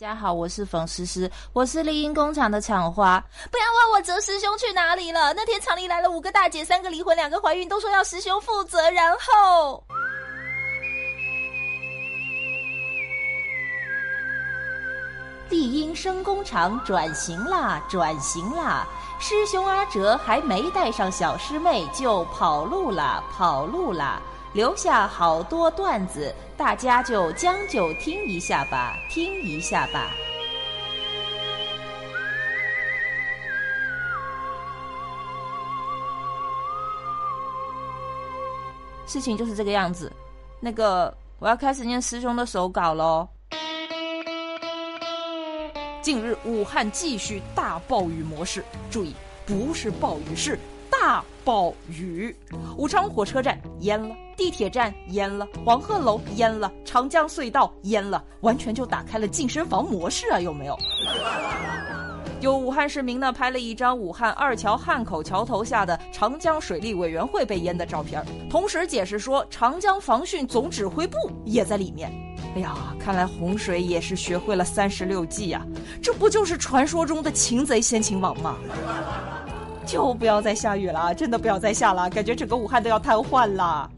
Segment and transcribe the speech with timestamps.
[0.00, 3.22] 大家好，我是冯诗诗，我是丽英工厂的厂花。
[3.50, 5.34] 不要问我哲师兄去哪里了。
[5.34, 8.90] 那天厂里来了五个大姐，三个离婚，两个怀孕，都说要师兄负责。
[8.92, 9.84] 然后，
[15.50, 18.88] 丽英生工厂转型啦，转型啦！
[19.18, 24.18] 师兄阿哲还没带上小师妹就跑路啦，跑路啦！
[24.52, 30.10] 留下好多段子，大家就将就听一下吧，听一下吧。
[39.06, 40.12] 事情就是这个样子。
[40.60, 43.28] 那个，我要开始念师兄的手稿喽。
[46.02, 49.14] 近日，武汉继续大暴雨模式，注意，
[49.46, 50.58] 不是暴雨，是
[50.90, 52.34] 大暴雨。
[52.76, 54.14] 武昌火车站淹了。
[54.36, 60.40] 地铁站淹了，黄鹤楼淹了，长江隧道淹了，完全就打开了健身房模式啊！
[60.40, 60.74] 有没有？
[62.40, 72.10] 有武汉市民呢拍了一张武汉二桥汉口桥头下的长江水利委员会被淹的照片，同时解释说长江防汛总指挥部也在里面。
[72.56, 75.66] 哎呀，看来洪水也是学会了三十六计呀！
[76.02, 78.56] 这不就是传说中的擒贼先擒王吗？
[79.90, 83.90] 就不要再下雨了，真的不要再下了，感觉整个武汉都要瘫痪了。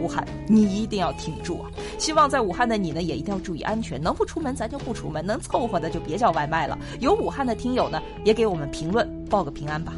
[0.00, 1.68] 武汉，你一定要挺住啊！
[1.98, 4.00] 希望在武汉的你呢，也一定要注意安全。
[4.00, 6.78] 能不出门咱就不出门，能凑合的就别叫外卖了。
[6.98, 9.92] 有武汉的听友呢，也给我们评论报个平安吧。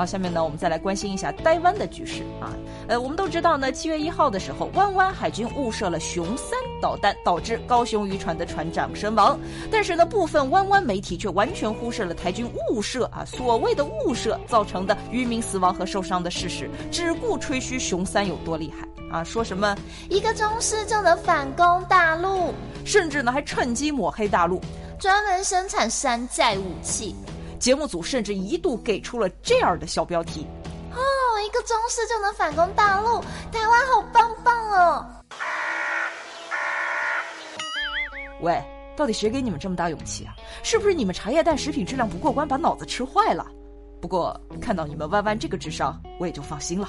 [0.00, 2.56] 好，下面呢，我们再来关心一下台湾的局势啊。
[2.88, 9.38] 呃，我们都知道呢，七月一号的时候，湾湾海军误射了熊三导弹，导致高雄渔船的船长身亡。
[9.70, 19.76] 但是呢，部分湾湾媒体却完全忽视了台军误射啊，所谓的误射造成的渔民死亡和受伤的事实，只顾吹嘘熊三有多厉害啊，说什么
[20.08, 22.54] 一个中师就能反攻大陆，
[22.86, 24.62] 甚至呢还趁机抹黑大陆，
[24.98, 27.14] 专门生产山寨武器。
[27.60, 30.46] 节目组甚至一度给出了这样的小标题
[30.96, 30.98] ：“哦，
[31.46, 33.20] 一个中式就能反攻大陆，
[33.52, 35.06] 台湾好棒棒哦！”
[38.40, 38.58] 喂，
[38.96, 40.34] 到底谁给你们这么大勇气啊？
[40.62, 43.46] 是不是你们茶叶蛋食品质量不过关，把脑子吃坏了？
[44.00, 46.88] 不过看到你们弯弯这个智商，我也就放心了。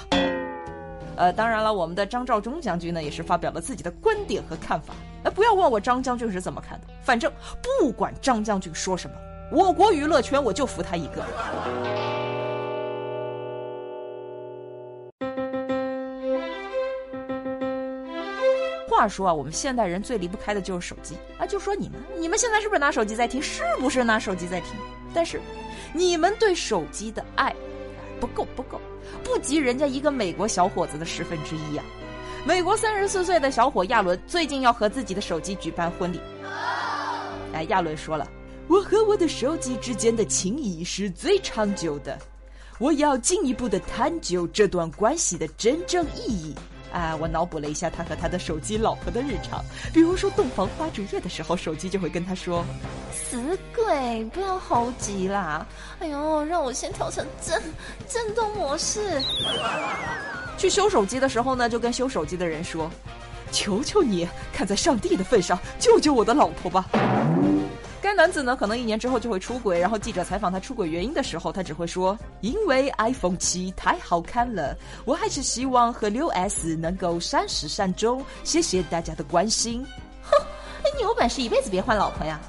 [1.16, 4.94] 呃，当然了，我们的张召忠将军呢，也是发表了自己的观点和看法。
[5.24, 7.30] 哎，不要问我张将军是怎么看的，反正
[7.62, 9.16] 不管张将军说什么。
[9.52, 11.22] 我国娱乐圈，我就服他一个。
[18.88, 21.44] 话说啊，我们现代人最离不开的就是手机啊！
[21.44, 23.42] 就说你们，你们现在是不是拿手机在听？
[23.42, 24.70] 是不是拿手机在听？
[25.12, 25.38] 但是，
[25.92, 27.54] 你们对手机的爱
[28.18, 28.80] 不够，不够，
[29.22, 31.82] 不及人家一个美国小伙子的十分之一呀！
[32.46, 36.18] 美国三十四岁的小伙亚伦最近要和自己的手机举办婚礼。
[37.52, 38.26] 哎，亚伦说了。
[38.68, 42.18] 我和我的手机之间的情谊是最长久的，
[42.78, 46.54] 我要进一步的探究这段关系的真正意义。
[46.92, 49.64] 啊，我脑补了一下他和他的手机老婆的日常，
[49.94, 52.62] 比如说洞房花烛夜的时候，手机就会跟他说
[53.10, 55.66] ：“死鬼，不要猴急啦！
[56.00, 57.62] 哎呦，让我先调成震
[58.06, 59.22] 震动模式。”
[60.58, 62.90] 去修手机的时候呢，就跟修手机的人说
[63.50, 66.90] ：“求求你，看在上帝的份上，救救我的老婆吧。”
[68.14, 69.78] 男子呢，可能一年之后就会出轨。
[69.78, 79.84] 然后记者采访他出轨原因的时候，他只会说：“因为 iPhone 七太好看了，我还是希望和六 S 能够善始善终。”谢谢大家的关心。
[80.22, 80.36] 哼，
[80.96, 82.40] 你有本事一辈子别换老婆呀！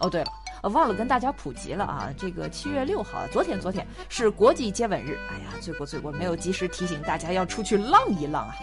[0.00, 0.26] 哦，对了。
[0.72, 2.10] 忘了跟大家普及了啊！
[2.18, 5.16] 这个七月六号，昨天昨天是国际接吻日。
[5.30, 8.56] 哎呀，罪过罪过，没有及时提醒大家要出去浪一浪啊！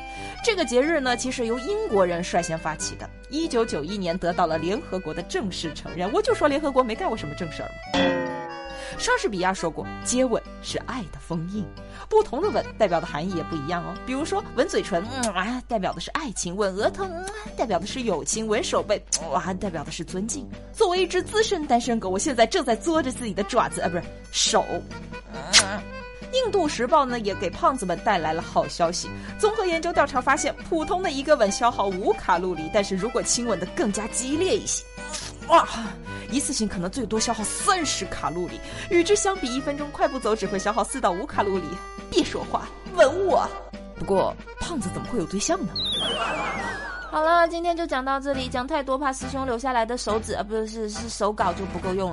[0.43, 6.11] 这个节日呢，其实由英国人率先发起的，一九九一年得到了联合国的正式承认。
[6.11, 7.73] 我就说联合国没干过什么正事儿吗？
[8.99, 11.65] 莎士比亚说过：“接吻是爱的封印。”
[12.07, 13.91] 不同的吻代表的含义也不一样哦。
[14.05, 17.25] 比如说，吻嘴唇，嗯啊，代表的是爱情；吻额头，嗯，
[17.57, 20.47] 代表的是友情；吻手背，哇，代表的是尊敬。
[20.71, 24.63] 作为一只资深单身狗，我现在正在嘬着自己的爪子啊，不是手。
[26.43, 29.09] 印度时报呢，也给胖子们带来了好消息。
[29.37, 34.83] 综合研究调查发现，普通的一个吻消耗五卡路里，但是如果亲吻的更加激烈一些。
[35.47, 35.67] 哇，
[36.29, 38.59] 一次性可能最多消耗三十卡路里，
[38.89, 41.65] 与之相比，一分钟快步走只会消耗四到五卡路里。
[42.09, 43.47] 别说话，吻我。
[43.97, 45.71] 不过胖子怎么会有对象呢？
[47.09, 52.11] 好了，今天就讲到这里，讲太多怕师兄留下来的手指啊，不是是是手稿就不够用了。